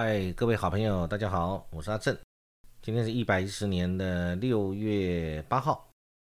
[0.00, 2.16] 嗨，各位好朋友，大家好，我是阿正。
[2.80, 5.90] 今天是一百一十年的六月八号，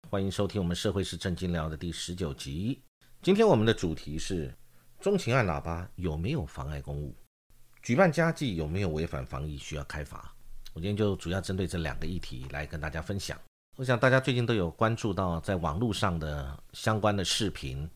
[0.09, 2.80] 欢迎收听我们社会是正经聊的第十九集。
[3.23, 4.55] 今天我们的主题是：
[5.00, 7.12] 钟情按喇叭有没有妨碍公务？
[7.82, 10.33] 举办家祭有没有违反防疫需要开罚？
[10.73, 13.37] 我今天就主要针对这两个议题来跟大家分享。
[13.77, 17.91] 我想大家最近都有关注到在网络上的相关的视频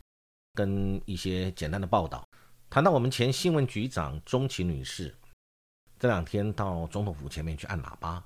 [0.52, 2.26] 跟一些简单的报道，
[2.68, 5.14] 谈到我们前新闻局长钟情女士。
[6.00, 8.24] 这两天到总统府前面去按喇叭，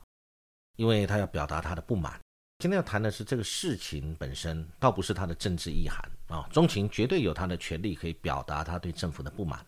[0.76, 2.20] 因为他要表达他的不满。
[2.60, 6.48] 今天要谈的是这个事情本身，倒不是他的政治意涵啊。
[6.52, 9.66] 钟情绝对有他的权利可以表达他对政府的不满。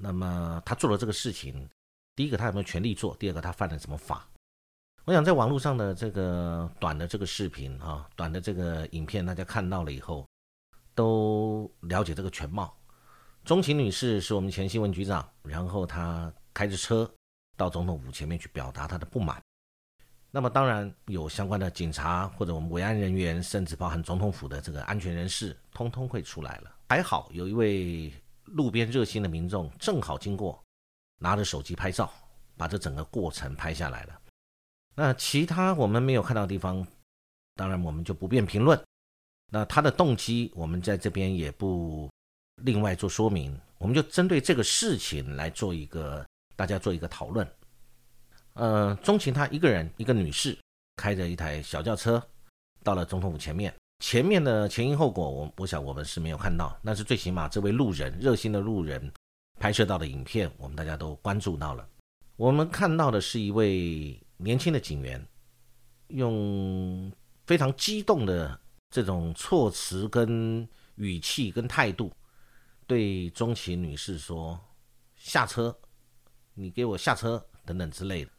[0.00, 1.68] 那么他做了这个事情，
[2.16, 3.14] 第一个他有没有权利做？
[3.16, 4.26] 第二个他犯了什么法？
[5.04, 10.26] 我想在网络上的这个短的这个视频啊，短的这个影片，大家看到了以后，
[10.94, 12.74] 都了解这个全貌。
[13.44, 17.08] 钟情女士是我们前新闻局长，然后她开着车。
[17.56, 19.40] 到总统府前面去表达他的不满，
[20.30, 26.74] 那么当然有相关的警察或者我们维安人员，甚至包含总统府的这个安全人士，通通会出来了。
[26.88, 28.12] 还好有一位
[28.44, 30.60] 路边热心的民众正好经过，
[31.20, 32.12] 拿着手机拍照，
[32.56, 34.20] 把这整个过程拍下来了。
[34.96, 36.84] 那其他我们没有看到的地方，
[37.54, 38.76] 当然我们就不便评论。
[39.52, 42.10] 那他的动机，我们在这边也不
[42.62, 46.26] 另外做说明，我们就针对这个事情来做一个。
[46.56, 47.46] 大家做一个讨论。
[48.54, 50.56] 呃，钟情她一个人，一个女士，
[50.96, 52.22] 开着一台小轿车，
[52.82, 53.74] 到了总统府前面。
[54.00, 56.78] 前面的前因后果，我我想我们是没有看到。
[56.84, 59.12] 但是最起码这位路人，热心的路人
[59.58, 61.88] 拍摄到的影片，我们大家都关注到了。
[62.36, 65.24] 我们看到的是一位年轻的警员，
[66.08, 67.10] 用
[67.46, 68.60] 非常激动的
[68.90, 72.12] 这种措辞、跟语气、跟态度，
[72.86, 74.60] 对钟情女士说
[75.16, 75.76] ：“下车。”
[76.56, 78.30] 你给我下车等等之类的，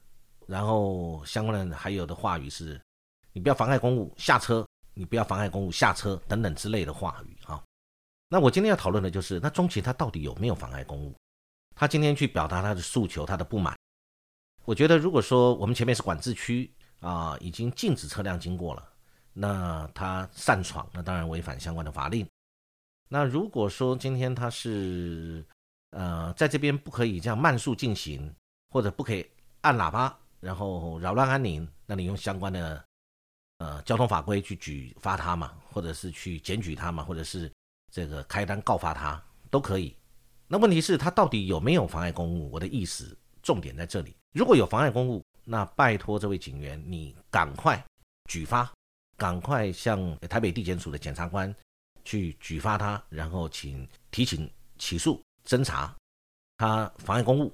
[0.47, 2.81] 然后相关的还有的话语是，
[3.33, 7.61] 你不要妨碍公务，下车，你不要妨碍公务，下车等等之类的话语啊。
[8.29, 11.13] 那我今天要讨论的就是，那钟情他到底有没有妨碍公务？
[11.75, 13.77] 他今天去表达他的诉求，他的不满。
[14.63, 18.87] 我觉得如果说我们前面是管制区啊，已经禁止车辆经过了，
[19.33, 22.25] 那他擅闯，那当然违反相关的法令。
[23.09, 25.45] 那如果说今天他是。
[25.95, 28.29] 呃，在这边不可以这样慢速进行，
[28.69, 29.25] 或者不可以
[29.61, 31.65] 按喇叭，然后扰乱安宁。
[31.85, 32.83] 那你用相关的
[33.59, 37.49] 呃交通法规去举发他嘛，或者是去检举他嘛，或者是
[37.93, 39.95] 这个开单告发他都可以。
[40.49, 42.51] 那问题是，他到底有没有妨碍公务？
[42.51, 44.13] 我的意思重点在这里。
[44.33, 47.81] 如果有妨碍公务，那拜托这位警员，你赶快
[48.29, 48.69] 举发，
[49.15, 51.55] 赶快向台北地检署的检察官
[52.03, 55.21] 去举发他，然后请提请起诉。
[55.45, 55.95] 侦查
[56.57, 57.53] 他妨碍公务，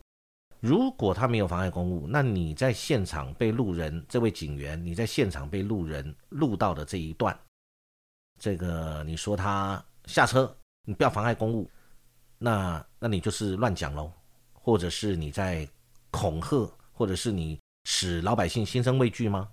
[0.59, 7.37] 如果他没有妨碍公务，那你在现场被路人这位警员，你在现场被路人录到的这一段，
[8.39, 10.55] 这个你说他下车，
[10.87, 11.69] 你不要妨碍公务，
[12.37, 14.11] 那那你就是乱讲喽，
[14.53, 15.67] 或者是你在
[16.11, 19.49] 恐吓，或者是你使老百姓心生畏惧吗？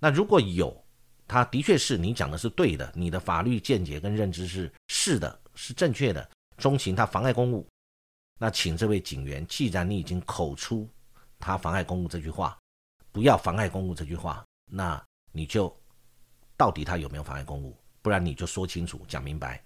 [0.00, 0.76] 那如果有，
[1.26, 7.64] 他的确是你讲的是对的，你的法律见解跟认知是是的，是正确的，钟情他妨碍公务。
[8.38, 10.88] 那请这位警员，既然你已经口出
[11.40, 12.56] 他妨碍公务这句话，
[13.10, 15.76] 不要妨碍公务这句话，那你就
[16.56, 17.76] 到底他有没有妨碍公务？
[18.00, 19.60] 不然你就说清楚，讲明白。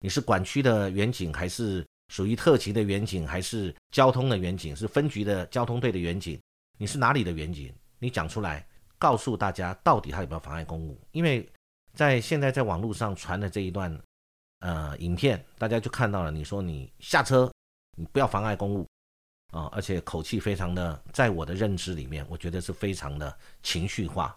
[0.00, 6.38] 你是管区的远警，还是属于特勤的远警，还是交通的远警，是分局的交通队的远警？
[6.78, 7.74] 你是哪里的远警？
[7.98, 8.66] 你讲出来，
[8.98, 11.00] 告诉大家到底他有没有妨碍公务？
[11.12, 11.50] 因为
[11.94, 13.98] 在现在在网络上传的这一段
[14.60, 17.50] 呃影片，大家就看到了，你说你下车。
[18.00, 18.88] 你不要妨碍公务
[19.52, 19.68] 啊！
[19.72, 24.34] 而且口气非常的，在我的认知里面，我觉得是非常的情绪化，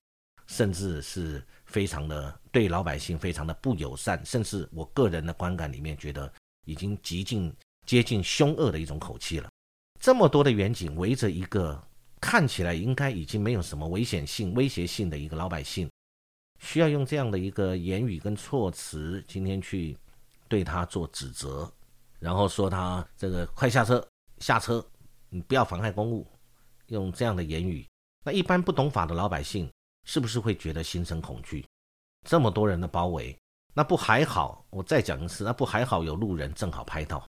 [0.48, 6.30] 甚至是非常的对老百姓非常的不友善，甚至我个人的观感里面觉得
[6.66, 7.56] 已经极尽
[7.86, 9.50] 接近凶恶的一种口气了。
[9.98, 11.82] 这么多的远景围着一个
[12.20, 15.90] 看起来应该已经没有什么危险性、威胁性的一个老百姓，
[16.60, 19.96] 需要用这样的一个言语跟措辞，今天去
[20.50, 21.72] 对他做指责。
[22.24, 24.82] 然后说他这个快下车，下车，
[25.28, 26.26] 你不要妨害公务，
[26.88, 27.86] 用这样的言语，
[28.24, 29.70] 那一般不懂法的老百姓
[30.06, 31.66] 是不是会觉得心生恐惧？
[32.26, 33.38] 这么多人的包围，
[33.74, 34.66] 那不还好？
[34.70, 36.02] 我再讲一次，那不还好？
[36.02, 37.28] 有路人正好拍到，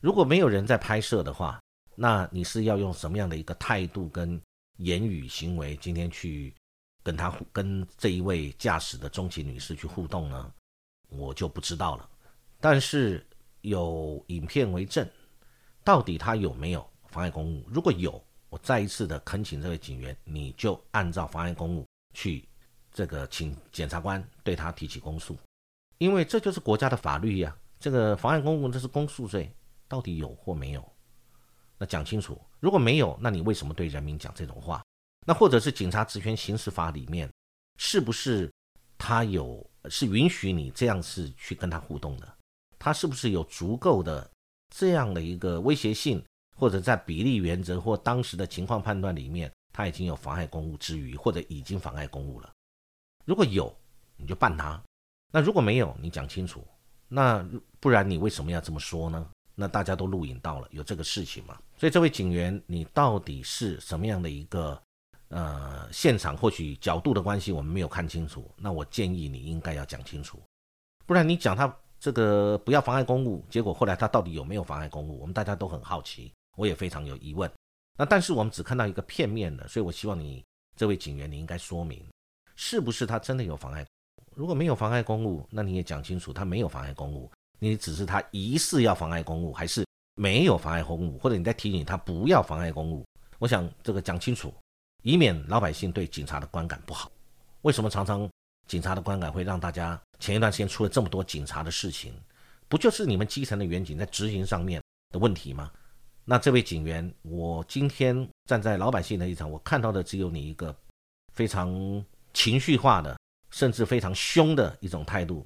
[0.00, 1.62] 如果没有人在拍摄的话，
[1.94, 4.42] 那你是要用什么样的一个态度跟
[4.78, 6.52] 言语行为，今天去
[7.04, 10.52] 跟他跟这一位驾驶的钟情女士去互动呢？
[11.10, 12.10] 我就不知道了，
[12.60, 13.24] 但是。
[13.62, 15.08] 有影片为证，
[15.82, 17.64] 到底他有没有妨碍公务？
[17.68, 22.46] 如果有，我再一次的恳请这位警员，你就按照妨碍公务去
[22.92, 25.36] 这个请检察官对他提起公诉，
[25.98, 27.56] 因为这就是国家的法律呀。
[27.80, 29.52] 这个妨碍公务这是公诉罪，
[29.88, 30.92] 到底有或没有？
[31.78, 32.40] 那讲清楚。
[32.60, 34.84] 如果没有，那你为什么对人民讲这种话？
[35.26, 37.28] 那或者是警察职权行使法里面，
[37.78, 38.52] 是不是
[38.98, 42.36] 他有是允许你这样是去跟他互动的？
[42.84, 44.28] 他是不是有足够的
[44.70, 46.20] 这样的一个威胁性，
[46.56, 52.52] 或者在比例原则或当时的情况判断里面，他已经有妨碍公务之余，或者已经妨碍公务了？
[53.24, 53.72] 如果有，
[54.16, 54.82] 你就办他；
[55.30, 56.66] 那如果没有，你讲清楚。
[57.06, 57.48] 那
[57.78, 59.30] 不然你为什么要这么说呢？
[59.54, 61.56] 那大家都录影到了，有这个事情嘛？
[61.76, 64.82] 所以这位警员，你到底是什么样的一个
[65.28, 66.36] 呃现场？
[66.36, 68.50] 或许角度的关系，我们没有看清楚。
[68.56, 70.42] 那我建议你应该要讲清楚，
[71.06, 75.20] 不然你讲他这个不要妨碍公务，结果后来他到底有没有妨碍公务？
[75.20, 77.48] 我们大家都很好奇，我也非常有疑问。
[77.96, 80.44] 那但是我们只看到一个片面的，所以我希望你
[80.76, 82.04] 这位警员，你应该说明
[82.56, 83.86] 是不是他真的有妨碍？
[84.34, 87.30] 如果没有妨碍公务，那你也讲清楚他没有妨碍公务。
[87.60, 93.04] 你只是他疑似要妨碍公务，还是没有妨碍公务，或者你在提醒他不要妨碍公务？
[93.38, 94.52] 我想这个讲清楚，
[95.04, 97.08] 以免老百姓对警察的观感不好。
[97.60, 98.28] 为什么常常
[98.66, 102.14] 警察的观感会让大家前一段时间出了这么多警察的事情？
[102.68, 104.80] 不就是你们基层的员警在执行上面
[105.10, 105.70] 的问题吗？
[106.24, 110.74] 那这位警员，我今天站在老百姓的立场，我看到的只有你一个
[111.32, 111.68] 非常
[112.32, 113.18] 情绪化的，
[113.50, 115.44] 甚至非常凶的一种态度，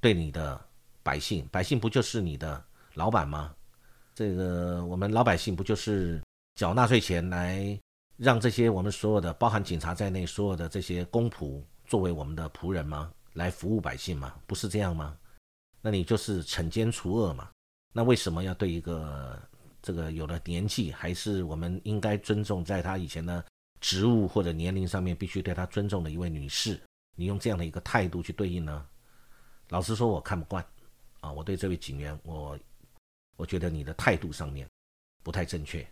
[0.00, 0.60] 对你的。
[1.06, 2.60] 百姓，百姓不就是你的
[2.94, 3.54] 老板吗？
[4.12, 6.20] 这个我们老百姓不就是
[6.56, 7.78] 缴纳税钱来
[8.16, 13.12] 让这些我们所有的，包含警察在内，所有的这些公仆作为我们的仆人吗？
[13.36, 14.34] 来服务百姓吗？
[14.46, 15.16] 不是这样吗？
[15.80, 17.50] 那你就是惩奸除恶嘛？
[17.92, 19.40] 那为什么要对一个
[19.80, 23.44] 这个有了年纪，还是我们应该尊重，在他以前的
[23.80, 26.80] 职务或者年龄上面必须对他尊重的一位女士，
[27.14, 28.86] 你用这样的一个态度去对应呢？
[29.68, 30.64] 老实说，我看不惯。
[31.20, 32.58] 啊，我对这位警员，我
[33.36, 34.68] 我觉得你的态度上面
[35.22, 35.86] 不太正确。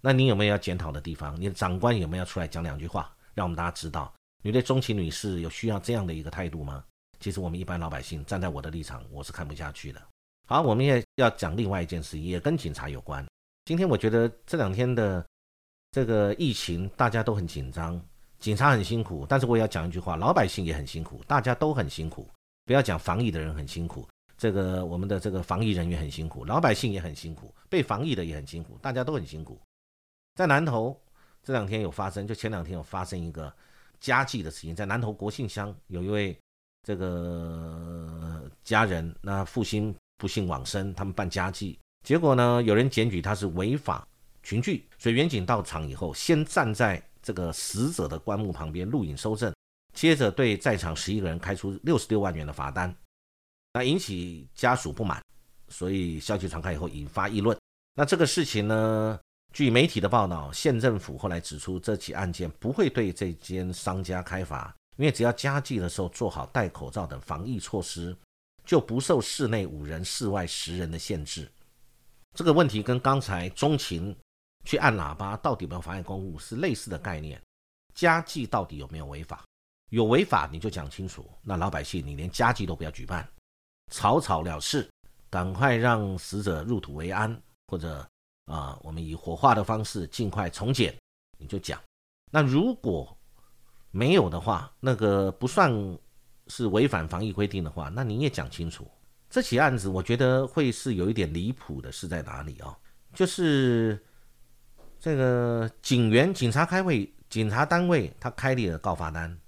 [0.00, 1.40] 那你有没有要检讨的地方？
[1.40, 4.12] 你的长官有没有出来讲两句话，让我们大家知道，
[4.44, 6.84] 你对钟情女士有需要这样的一个态度吗？
[7.18, 10.02] 其实我们一般老百姓站在我的立场，我是看不下去的。
[10.46, 13.26] 好，我们也要讲另外一件事，也跟警察有关。
[13.64, 15.24] 今天我觉得这两天的
[15.92, 17.98] 这个疫情，大家都很紧张，
[18.38, 22.28] 警察很辛苦，但是我也要讲一句话，老百姓也很辛苦，大家都很辛苦。
[22.66, 24.06] 不要讲防疫的人很辛苦。
[24.36, 29.58] 这个我们的这个防疫人员很辛苦，老百姓也很辛苦，被防疫的也很辛苦，大家都很辛苦。
[30.34, 31.00] 在南头
[31.42, 33.50] 这两天有发生，就前两天有发生一个
[34.00, 36.36] 家祭的事情，在南头国姓乡有一位
[36.82, 44.06] 这个家人，那父亲不幸往生，他们办家祭，结果呢有人检举他是违法
[44.42, 49.54] 群聚，所以远警到场以后，先站在这个死者的棺木旁边录影收证，
[49.94, 52.94] 接着对在场十一个人开出六十六万元的罚单。
[53.72, 55.20] 那引起家属不满，
[55.68, 57.58] 所以消息传开以后引发议论。
[57.94, 59.18] 那这个事情呢？
[59.54, 68.16] 据媒体的报道，县政府后来指出，这起案件不会对这间商家开罚，因为只要家祭的时候做好戴口罩等防疫措施，
[68.64, 71.48] 就不受室内五人、室外十人的限制。
[72.36, 74.12] 这个问题跟刚才钟情
[74.64, 77.40] 去按喇叭到底有没有妨碍公务是类似的概念。
[77.94, 79.44] 家祭到底有没有违法？
[79.90, 81.30] 有违法你就讲清楚。
[81.42, 83.24] 那老百姓你连家祭都不要举办。
[83.92, 84.90] 草草了事，
[85.30, 88.04] 赶快让死者入土为安，或者
[88.46, 90.94] 啊，我们以火化的方式尽快从简。
[91.38, 91.80] 你就讲，
[92.30, 93.16] 那如果
[93.90, 95.72] 没有的话，那个不算
[96.46, 98.90] 是违反防疫规定的话，那你也讲清楚。
[99.28, 102.76] 这起案子我觉得会是有一点离谱的，是在哪里啊？
[103.12, 104.02] 就是
[104.98, 109.38] 这个警员、警察开会，警察单位他开立了告发单，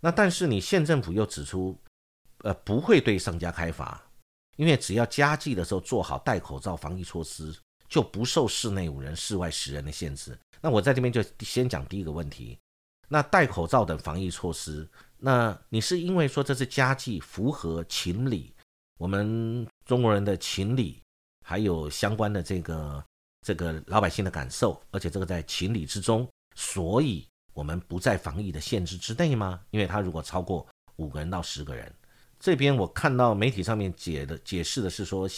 [0.00, 1.78] 那但是你县政府又指出。
[2.44, 4.00] 呃，不会对商家开罚，
[4.54, 7.52] 因为只要家祭的时候做好戴口罩防疫措施，
[7.88, 10.38] 就不受室内五人、室外十人的限制。
[10.60, 12.58] 那我在这边就先讲第一个问题，
[13.08, 18.52] 那戴口罩等防疫措施，那你是因为说这是家祭符合情理，
[18.98, 21.00] 我们中国人的情理，
[21.46, 23.04] 还有相关的这个
[23.46, 29.60] 这个老百姓的感受，而且这个在情理之中，所以我们不在防疫的限制之内吗？
[29.70, 30.66] 因为他如果超过
[30.96, 31.92] 五个人到十个人。
[32.40, 35.28] 这边我看到媒体上面解的解释的是说，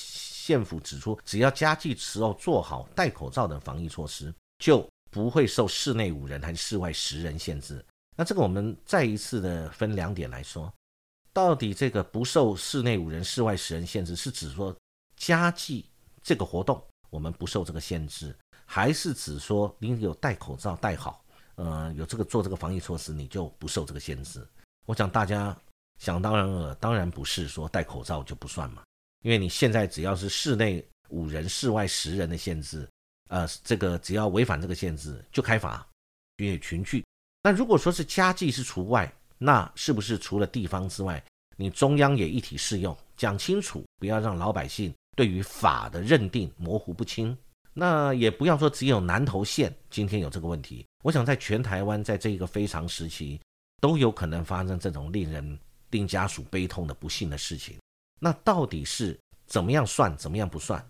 [0.50, 7.84] 县府指出，只要家祭时候做好戴口罩等防疫措施，就不会受室内五人还是室外十人限制。
[8.16, 10.72] 那这个我们再一次的分两点来说，
[11.32, 14.74] 到底这个不受室内五人、室外十人限制，是指说
[15.16, 15.88] 家祭
[16.20, 24.44] 这个活动我们不受这个限制，还是只说你有戴口罩戴好，呃，有这个做这个防疫措施，你就不受这个限制？
[24.86, 25.56] 我想大家
[26.00, 28.82] 想当然了，当然不是说戴口罩就不算嘛，
[29.22, 32.88] 因为你现在只要是室内五人、室外十人的限制，
[33.28, 35.86] 呃，这个只要违反这个限制就开罚，
[36.38, 37.04] 因为群聚。
[37.42, 41.22] 那如果说是家祭是除外，那是不是除了地方之外，
[41.56, 42.96] 你中央也一体适用？
[43.16, 47.36] 讲清楚，不要让老百姓对于法的认定模糊不清。
[47.72, 53.40] 那也不要说只有南投县今天有这个问题，我想在全台湾，在这一个非常时期，
[53.80, 55.58] 都有可能发生这种令人
[55.90, 57.78] 令家属悲痛的不幸的事情。
[58.20, 60.80] 那到底是怎么样算，怎么样不算？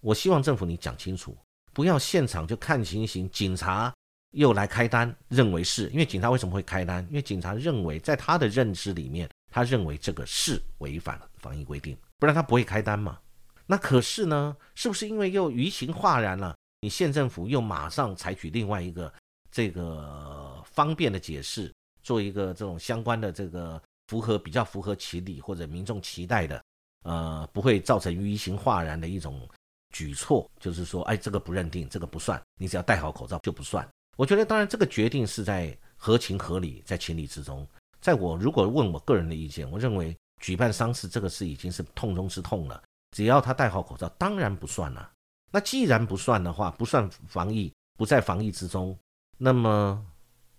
[0.00, 1.34] 我希望政府你讲清楚，
[1.72, 3.90] 不要现场就看情形，警察。
[4.36, 7.06] 又来开单，认为是因为警察为什么会开单？
[7.08, 13.16] 因为警察认为，在他的认知里面，他认为这个是违反了防疫规定，不然他不会开单嘛。
[13.64, 16.56] 那可是呢，是不是因为又于情化然了？
[16.80, 19.14] 你县政府又马上采取另外一个
[19.52, 26.62] 这个方便的解释，做一个这种相关的这个符合比较符合情理或者民众期待的，
[27.04, 29.48] 呃，不会造成于情化然的一种
[29.90, 33.88] 举措，就是说，哎，这个不认定，这个不算，你只要戴好口罩就不算。
[34.16, 37.66] 我觉得，当然，这个决定是在合情合理，在情理之中。
[38.00, 42.82] 在我如果问我个人的意见，我认为举办丧事这个事已经是痛中之痛了。
[43.12, 45.10] 只要他戴好口罩，当然不算了。
[45.50, 48.96] 那既然不算的话，不算防疫，不在防疫之中，
[49.38, 50.04] 那么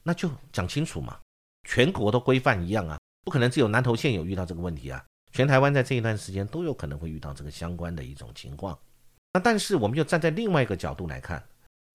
[0.03, 1.19] 那就讲清楚嘛。
[1.67, 5.03] 全国都规范一样啊，不可能只有南投县有遇到这个问题啊。
[5.33, 8.79] 全台湾在这一段时间都有可能会遇到这个相关的一种情况。
[9.33, 11.45] 那但是我们就站在另外一个角度来看，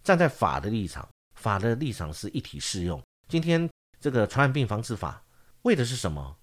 [0.05, 1.09] 站在法的立场。
[1.37, 3.03] 法的立场是一体适用。
[3.27, 3.67] 今天
[3.99, 5.25] 这个传染病防治法
[5.63, 6.37] 为的是什么？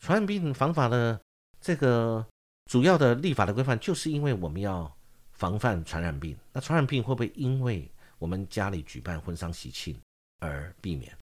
[0.00, 1.20] 传染病防法的
[1.60, 2.26] 这个
[2.64, 4.92] 主要的立法的规范，就是因为我们要
[5.34, 6.36] 防范传染病。
[6.52, 9.96] 那传染病会不会因为我们家里举办婚丧喜庆
[10.40, 11.16] 而避免？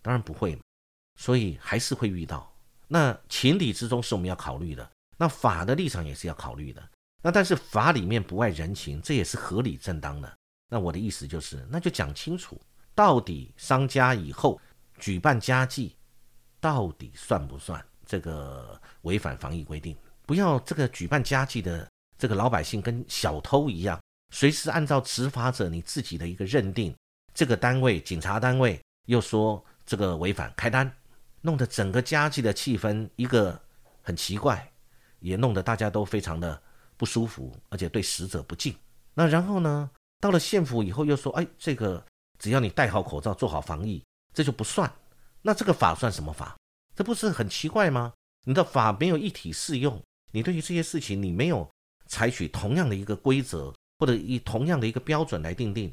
[0.00, 0.58] 当然不会，
[1.16, 2.50] 所以还是会遇到。
[2.92, 6.82] 那情理之中是我们要考虑的，那法的立场也是要考虑的。
[7.22, 10.36] 那但是法里面不外人情，这也是合理正当的。
[10.68, 12.60] 那我的意思就是，那就讲清楚。
[12.92, 14.60] 到底商家以后
[14.98, 15.96] 举办家祭，
[16.58, 19.96] 到底算不算这个违反防疫规定？
[20.26, 24.00] 不要这个举办家祭的这个老百姓跟小偷一样，
[24.34, 26.92] 随时按照执法者你自己的一个认定，
[27.32, 30.92] 这个单位警察单位又说这个违反开单，
[31.42, 33.60] 弄得整个家祭的气氛一个
[34.02, 34.72] 很奇怪，
[35.20, 36.62] 也弄得大家都非常的
[36.96, 38.74] 不舒服，而且对死者不敬。
[39.14, 42.04] 那然后呢，到了县府以后又说，哎，这个。
[42.38, 44.90] 只要你戴好口罩，做好防疫，这就不算。
[45.42, 46.56] 那这个法算什么法？
[46.96, 48.14] 这不是很奇怪吗？
[48.46, 51.70] 你的法没有一体适用，你对于这些事情你没有
[52.06, 55.92] 采取同样的一个规则或者以同样的一个标准来定定，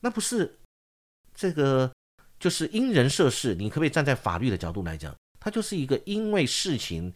[0.00, 0.58] 那不是
[1.34, 1.92] 这个
[2.38, 3.54] 就是因人设事。
[3.54, 7.12] 你可不可以站在法律的角度来讲，它就是一个因为事情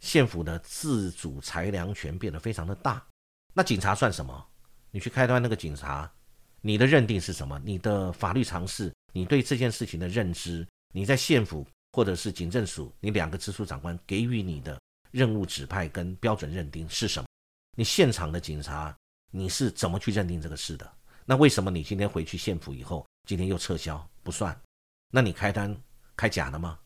[0.00, 3.04] 县府的自主裁量权变得非常的大。
[3.54, 4.46] 那警察算什么？
[4.90, 6.10] 你去开端那个警察。
[6.60, 7.60] 你的认定是什么？
[7.64, 14.76] 你的法律常识，你对这件事情的认知，你在县府或者是警政署，你两个直属长官给予你的
[15.12, 17.28] 任务指派跟标准认定是什么？
[17.76, 18.94] 你现场的警察，
[19.30, 20.92] 你是怎么去认定这个事的？
[21.24, 24.58] 那为什么你今天回去县府以后，今天又撤销不算？
[25.12, 25.78] 那你开单
[26.16, 26.78] 开假的吗？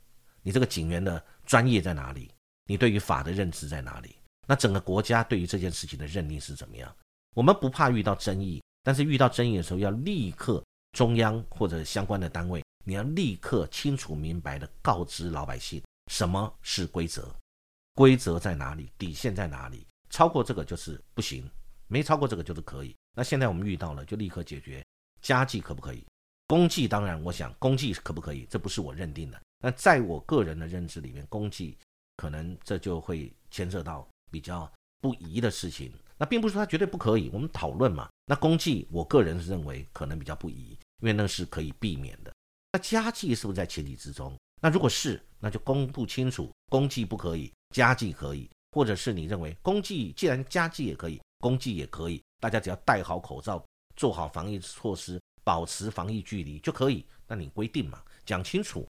[0.42, 2.34] 你这个警员的专业在哪里？
[2.64, 4.16] 你对于法的认知在哪里？
[4.48, 6.92] 那整个国家对于这件事情的认定是怎么样？
[7.36, 8.60] 我们不怕遇到争议。
[8.82, 10.60] 但是遇到争议的时候，要立刻
[10.98, 15.80] 中央或者相关的单位，你要立刻清楚明白的告知老百姓
[16.10, 17.32] 什么是规则，
[17.94, 21.48] 规则在哪里，底线在哪里，超过这个就是不行，
[21.86, 22.96] 没超过这个就是可以。
[23.14, 24.84] 那现在我们遇到了，就立刻解决。
[25.20, 26.04] 家祭可不可以？
[26.52, 28.46] 公祭当然，我想公祭可不可以？
[28.50, 29.40] 这不是我认定的。
[29.58, 31.78] 那在我个人的认知里面，公祭
[32.18, 35.90] 可能这就会牵涉到比较不宜的事情。
[36.18, 38.06] 那并不是说它绝对不可以，我们讨论嘛。
[38.26, 42.30] 那公祭，我个人是认为可能比较不宜，因为那是可以避免的。
[42.72, 44.36] 那家祭是不是在情理之中？
[44.60, 53.64] 那如果是，那就公布清楚，公祭不可以，家祭可以，或者是你认为公祭既然家祭也可以，公祭也可以，大家只要戴好口罩，
[53.96, 57.04] 做好防疫措施，保持防疫距离就可以。
[57.26, 58.86] 那你规定嘛，讲清楚。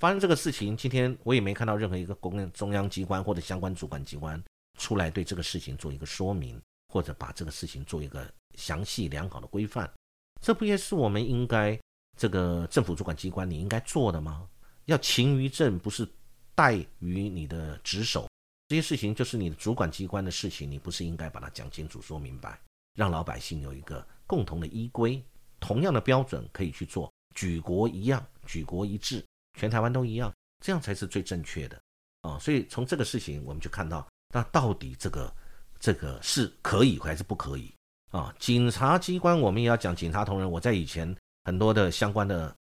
[0.00, 4.42] 发生这个事情，今天我也没看到任何一个公中央机关或者相关主管机关
[4.78, 6.60] 出来对这个事情做一个说明。
[6.92, 9.92] 或者把这个事情做一个详细良好的规范，
[10.40, 11.76] 这不也是我们应该
[12.16, 14.48] 这个政府主管机关你应该做的吗？
[14.84, 16.08] 要勤于政，不是
[16.54, 18.28] 怠于你的职守。
[18.68, 22.60] 这些事情就是你的主管机关的事情，你不是应该把它讲清楚、说明白，
[22.94, 25.20] 让老百姓有一个共同的依规？
[25.64, 29.24] 同样的标准可以去做，举国一样，举国一致，
[29.58, 30.30] 全台湾都一样，
[30.62, 31.80] 这样才是最正确的
[32.20, 32.38] 啊。
[32.38, 35.34] 所以从这个事情，我们就看到，那到底这个
[35.80, 37.74] 这个是可以还是不可以
[38.10, 38.30] 啊？
[38.38, 40.50] 警察机关，我们也要讲警察同仁。
[40.50, 42.54] 我在以前很多的相关的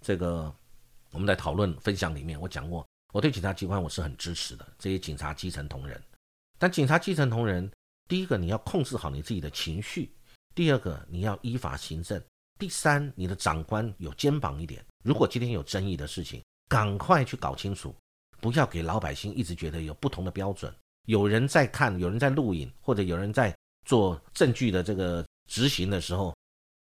[0.00, 0.54] 这个
[1.10, 6.00] 我们在讨论分享里面，我讲过，我对警察机关我是很支持的，这些警察基层同仁。
[6.58, 7.68] 但警察基层同仁，
[8.06, 10.14] 第一个你要控制好你自己的情绪，
[10.54, 12.22] 第二个你要依法行政，
[12.58, 14.84] 第三你的长官有肩膀一点。
[15.04, 17.94] 如果今天有争议的事情，赶快去搞清楚，
[18.40, 20.74] 不要给老百姓一直觉得有不同的标准。
[21.06, 26.34] 有人在看，有人在录影，或者有人在做证据的这个执行的时候，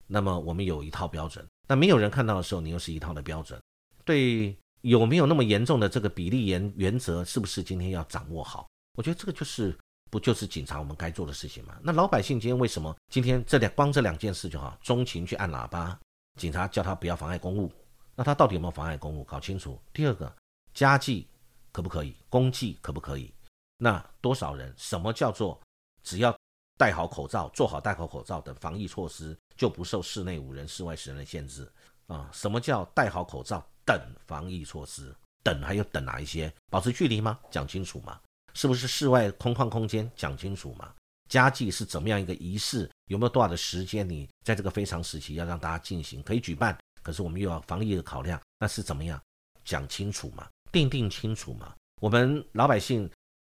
[0.07, 1.45] 那么我们有一套标准。
[1.67, 3.59] 那没有人看到的时候，你又是一套的标准。
[4.05, 8.67] 对，有没有那么严重的这个比例原原则，是不是今天要掌握好？
[8.95, 9.75] 我觉得这个就是
[10.13, 11.75] 不就是警察我们该做的事情吗？
[11.81, 14.77] 那老百姓今天为什么今天这两光这两件事就好？
[14.79, 15.99] 钟情去按喇叭，
[16.39, 17.73] 警察叫他不要妨碍公务，
[18.13, 19.23] 那他到底有没有妨碍公务？
[19.23, 19.81] 搞清楚。
[19.91, 20.31] 第二个，
[20.71, 21.27] 家祭
[21.71, 22.15] 可不可以？
[22.29, 23.33] 公祭可不可以？
[23.79, 24.71] 那多少人？
[24.77, 25.59] 什么叫做
[26.03, 26.37] 只要
[26.77, 31.67] 戴好口罩，做好戴好口罩等防疫措施，就不受室内五人、室外十人的限制
[32.05, 32.29] 啊？
[32.31, 35.11] 什么叫戴好口罩等防疫措施？
[35.41, 36.53] 等还有等哪一些？
[36.69, 37.39] 保持距离吗？
[37.49, 38.21] 讲清楚吗。
[38.53, 40.93] 是不是室外空旷空间讲清楚嘛？
[41.29, 42.89] 家祭是怎么样一个仪式？
[43.07, 44.07] 有没有多少的时间？
[44.07, 49.19] 你在这个非常时期要让大家进行，可以举办，可是我们又要防疫的考量，那是怎么样
[49.65, 50.47] 讲清楚嘛？
[50.71, 51.73] 定定清楚嘛？
[52.01, 53.09] 我们老百姓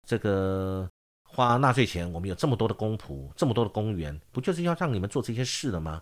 [0.08, 0.90] 这个
[1.30, 6.02] 花纳税钱，我们有这么多的公仆，这么多的公园，不就是要让你们做这些事的吗？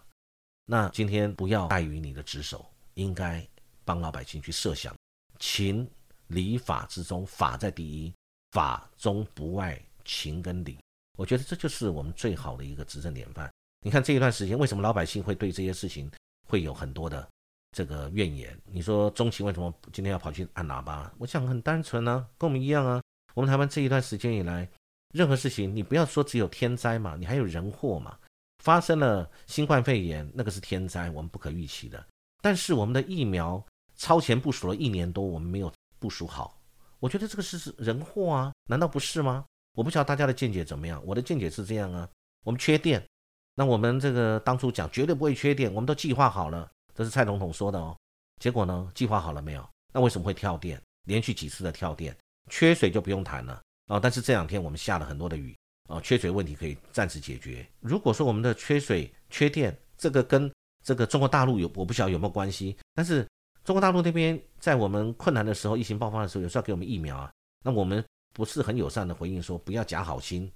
[0.65, 3.45] 那今天不要碍于你的职守，应该
[3.83, 4.95] 帮老百姓去设想，
[5.39, 5.87] 情
[6.27, 8.13] 理法之中，法在第一。
[8.55, 10.77] 法中不外情跟理，
[11.17, 13.51] 我觉得这就是我们最好的一个执政典范。
[13.81, 16.09] 你看这一段时间，为什么老百姓会对这些事情
[16.47, 17.27] 会有很多的
[17.73, 18.57] 这个怨言？
[18.71, 21.13] 你说中情为什么今天要跑去按喇叭？
[21.17, 23.01] 我想很单纯啊，跟我们一样啊。
[23.33, 24.65] 我们台湾这一段时间以来，
[25.13, 28.17] 任何事情你不要说只有天灾嘛，你还有人祸嘛。
[28.63, 32.03] 发生了新冠肺炎，那个是天灾，我们不可预期的。
[32.41, 33.61] 但是我们的疫苗
[33.97, 36.57] 超前部署了一年多，我们没有部署好。
[36.99, 39.45] 我觉得这个是人祸啊，难道不是吗？
[39.75, 41.01] 我不晓得大家的见解怎么样。
[41.05, 42.07] 我的见解是这样啊，
[42.43, 43.05] 我们缺电，
[43.53, 47.95] 那我们这个当初讲绝对不会缺电，我们都计划好了，这是蔡总统说的哦。
[48.41, 49.69] 结果呢，计划好了没有？
[49.93, 50.81] 那为什么会跳电？
[51.05, 52.15] 连续几次的跳电，
[52.49, 53.99] 缺水就不用谈了啊。
[53.99, 55.55] 但是这两天我们下了很多的雨
[55.89, 57.67] 啊，缺水问题可以暂时解决。
[57.81, 60.51] 如果说我们的缺水、缺电，这个跟
[60.83, 63.27] 这个中国大陆有，我不晓得有没有关系，但是。
[63.65, 67.31] 中国大陆那边在我们困难的时候、疫情爆发的时候，有时候给我们疫苗啊，
[67.63, 70.49] 那我们不是很友善的回应说不要假好心。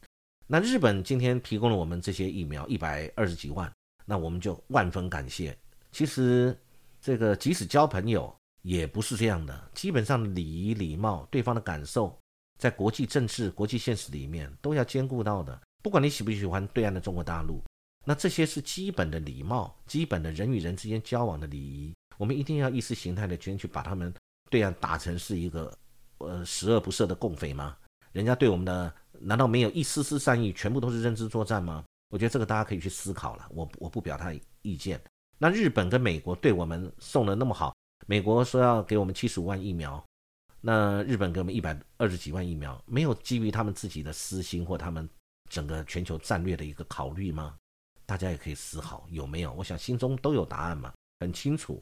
[0.46, 3.72] 那日本今天提供了我们这些疫苗一百二十几万，
[4.06, 5.58] 那我们就万分感谢。
[5.92, 6.56] 其实
[7.02, 12.16] 这个即使交朋友也不是这样的，基本上礼仪礼貌、对方的感受，
[12.60, 15.60] 在国际政治、国际现实里面都要兼顾到的。
[15.82, 17.60] 不管你喜不喜欢对岸的中国大陆，
[18.06, 21.92] 那这些是基本的礼貌、基本的人与人之间交往的礼仪。
[22.20, 24.14] 我们一定要意识形态的先去把他们
[24.50, 25.74] 对岸打成是一个
[26.18, 27.78] 呃十恶不赦的共匪吗？
[28.12, 31.82] 人家对我们的难道没有一丝丝善意，全部都是认知作战吗？
[32.10, 33.48] 我觉得这个大家可以去思考了。
[33.52, 35.00] 我我不表态意见。
[35.38, 37.74] 那日本跟美国对我们送的那么好，
[38.06, 40.04] 美国说要给我们七十五万疫苗，
[40.60, 45.08] 那日本给我们一百二十几万疫苗，没有基于他们自己的私心或他们
[45.50, 47.56] 整个全球战略的一个考虑吗？
[48.06, 49.54] 大家也可以思考有没有？
[49.54, 51.82] 我想心中都有答案嘛，很清楚。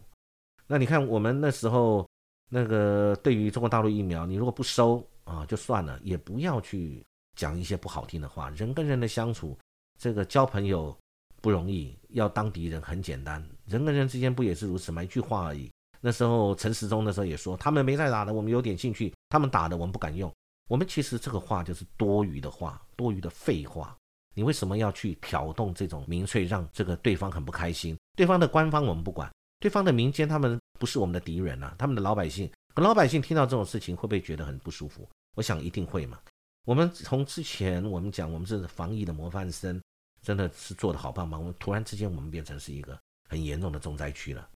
[0.68, 2.08] 那你看，我们那时候
[2.50, 8.50] 那个对于中国大陆疫苗，你如果不收啊，就算了，也不要去讲一些不好听的话。
[8.50, 9.58] 人跟人的相处，
[9.98, 10.96] 这个交朋友
[11.42, 13.42] 不容易，要当敌人很简单。
[13.66, 15.02] 人跟人之间不也是如此吗？
[15.02, 15.72] 一句话而已。
[16.02, 20.32] 那时候陈时中那时候也说，他们没在打的，我们有点兴趣；他们打的，我们不敢用。
[20.70, 23.96] 我们其实这个话就是多余的话，多余的废话。
[24.36, 27.98] 你为什么要去挑动这种民粹，让这个对方很不开心？
[28.16, 29.32] 对方的官方我们不管。
[29.60, 35.08] 对方的民间，他们不是我们的敌人啊，他们的老百姓，老百姓听到这种事情，会不会觉得很不舒服？
[35.36, 36.20] 我想一定会嘛。
[36.64, 39.82] 我们从之前我们讲，我们是防疫的模范生，
[40.22, 41.40] 真的是做的好棒棒。
[41.40, 44.48] 我们突然之间，我们变成是一个很严重的重灾区了。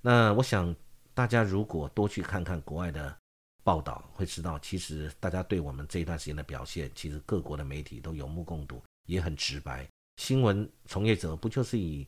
[0.00, 0.74] 那我想
[1.12, 3.14] 大家如果多去看看国外的
[3.62, 9.86] 报道，会知道，其实大家对我们这一段时间的表现，其实各国的媒体都有目共睹，也很直白。
[10.16, 12.06] 新闻从业者不就是以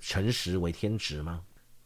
[0.00, 1.44] 诚实为天职吗？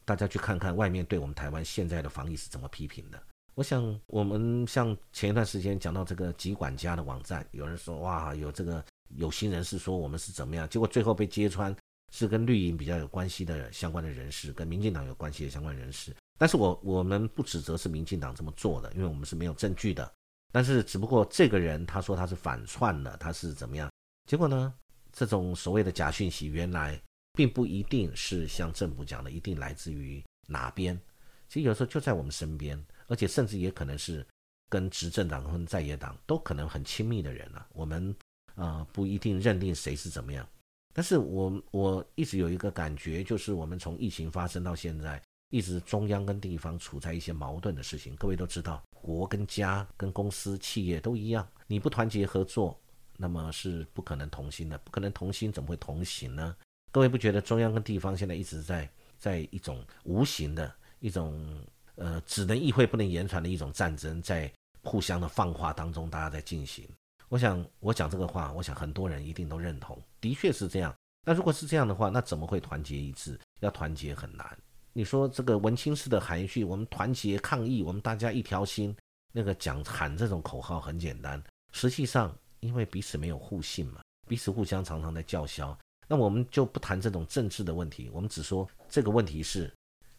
[0.09, 3.21] 大家去看看外面对我们台湾现在的防疫是怎么批评的。
[3.53, 8.83] 我想，我们像前一段时间讲到这个疾管家的网站，有人说哇，有这个
[9.17, 11.75] 有心人士说我们是怎么样，结果最后被揭穿，
[12.11, 16.11] 是跟绿营比较有关系的相关的人士，跟民进党有关系的相关人士。
[16.39, 20.11] 但是我我们不指责是民进党这么做的，因为我们是没有证据的。
[20.51, 23.91] 但是只不过这个人他说他是反串的，他是怎么样？
[24.27, 24.73] 结果呢？
[25.11, 26.99] 这种所谓的假讯息，原来
[27.33, 30.99] 并不一定是像政府讲的，一定来自于哪边。
[31.47, 34.25] 其实有时候就在我们身边，而且甚至也可能是
[34.69, 37.67] 跟执政党跟在野党都可能很亲密的人了。
[37.73, 38.15] 我们
[38.55, 40.47] 啊不一定认定谁是怎么样。
[40.93, 48.15] 但是我我一直有一个感觉，就是我们从疫情发生到现在，一直中央跟地方处在一些矛盾的事情。
[48.15, 52.77] 各位都知道，国跟家跟公司企业都一样，你不团结合作。
[53.21, 56.55] 那么是不可能同心的，不可能同心，怎么会同行呢？
[56.91, 61.61] 各位不觉得中央跟地方现在一直在在一种无形的一种
[61.95, 64.51] 呃只能意会不能言传的一种战争，在
[64.83, 66.87] 互相的放话当中，大家在进行。
[67.27, 70.93] 我想我讲这个话，我想很多人一定都认同，的确是这样。
[71.25, 73.39] 那如果是这样的话，那怎么会团结一致？
[73.59, 74.57] 要团结很难。
[74.93, 78.95] 你说这个文青式的含蓄，我们团结抗议，我们大家一条心，
[79.31, 82.35] 那个讲喊这种口号很简单，实际上。
[82.61, 85.79] 因为彼此没有互信嘛，彼此互相常常在叫嚣。
[86.11, 89.71] 那我们就不谈这种政治的问题，我们只说这个问题是，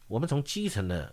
[0.07, 1.13] 我们从基层的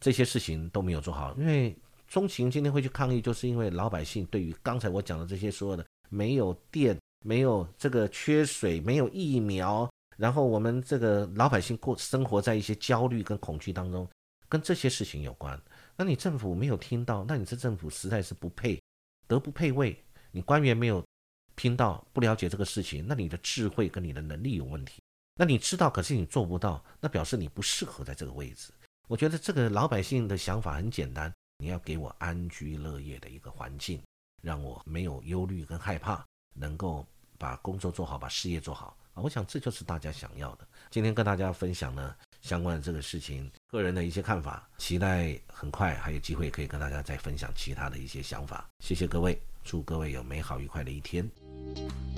[0.00, 1.36] 这些事情都没有做好。
[1.36, 1.76] 因为
[2.08, 14.08] 中情今天会去抗议，就是因为老百姓对于刚才我讲的这些所有的没有电、没有这个缺水、没有疫苗，然后我们这个老百姓过生活在一些焦虑跟恐惧当中，
[14.48, 15.60] 跟这些事情有关。
[15.94, 18.80] 那你政府没有听到，那你这政府实在是不配，
[19.26, 20.02] 德不配位。
[20.32, 21.04] 你官员没有
[21.60, 25.02] 听到，不了解这个事情，那你的智慧跟你的能力有问题。
[25.34, 28.72] 那你知道，可是你做不到，那表示你不适合在这个位置。
[29.08, 34.02] 我觉得这个老百姓的想法很简单，你要给我安居乐业的一个环境，
[34.42, 39.20] 让我没有忧虑跟害怕，能够把工作做好，把事业做好啊。
[39.22, 40.66] 我想这就是大家想要的。
[40.90, 48.66] 今天跟大家分享呢相关的这个事情，个人的一些看法，期待很快还有机会可以跟大家再分享其他的一些想法。
[48.82, 49.38] 谢谢各位。
[49.62, 51.30] 祝各位有美好愉快的一天。
[51.66, 52.09] you